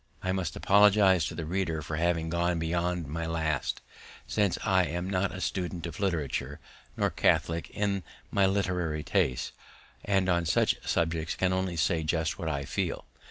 I 0.23 0.31
must 0.31 0.55
apologize 0.55 1.27
to 1.27 1.35
the 1.35 1.45
reader 1.45 1.83
for 1.83 1.97
having 1.97 2.31
gone 2.31 2.57
beyond 2.57 3.05
my 3.05 3.27
last, 3.27 3.81
since 4.25 4.57
I 4.63 4.85
am 4.85 5.07
not 5.07 5.31
a 5.31 5.39
student 5.39 5.85
of 5.85 5.99
literature, 5.99 6.59
nor 6.97 7.11
catholic 7.11 7.69
in 7.69 8.01
my 8.31 8.47
literary 8.47 9.03
tastes, 9.03 9.51
and 10.03 10.27
on 10.27 10.47
such 10.47 10.77
subjects 10.83 11.35
can 11.35 11.53
only 11.53 11.75
say 11.75 12.01
just 12.01 12.39
what 12.39 12.49
I 12.49 12.65
feel. 12.65 13.05